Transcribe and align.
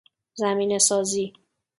زمینه 0.39 0.79
سازی 0.79 1.33